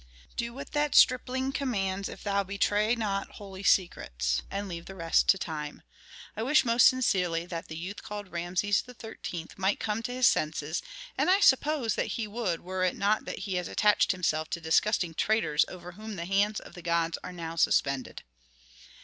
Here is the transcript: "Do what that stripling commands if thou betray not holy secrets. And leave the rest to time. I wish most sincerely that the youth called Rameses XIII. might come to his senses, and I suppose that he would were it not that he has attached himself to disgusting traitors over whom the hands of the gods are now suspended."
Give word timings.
"Do 0.35 0.51
what 0.51 0.71
that 0.71 0.95
stripling 0.95 1.51
commands 1.51 2.09
if 2.09 2.23
thou 2.23 2.41
betray 2.43 2.95
not 2.95 3.33
holy 3.33 3.61
secrets. 3.61 4.41
And 4.49 4.67
leave 4.67 4.87
the 4.87 4.95
rest 4.95 5.27
to 5.29 5.37
time. 5.37 5.83
I 6.35 6.41
wish 6.41 6.65
most 6.65 6.87
sincerely 6.87 7.45
that 7.45 7.67
the 7.67 7.77
youth 7.77 8.01
called 8.01 8.31
Rameses 8.31 8.83
XIII. 8.87 9.45
might 9.57 9.79
come 9.79 10.01
to 10.01 10.11
his 10.11 10.25
senses, 10.25 10.81
and 11.19 11.29
I 11.29 11.39
suppose 11.39 11.93
that 11.93 12.13
he 12.17 12.25
would 12.25 12.61
were 12.61 12.83
it 12.83 12.95
not 12.95 13.25
that 13.25 13.39
he 13.45 13.57
has 13.57 13.67
attached 13.67 14.11
himself 14.11 14.49
to 14.49 14.59
disgusting 14.59 15.13
traitors 15.13 15.65
over 15.67 15.91
whom 15.91 16.15
the 16.15 16.25
hands 16.25 16.59
of 16.59 16.73
the 16.73 16.81
gods 16.81 17.19
are 17.23 17.31
now 17.31 17.55
suspended." 17.55 18.23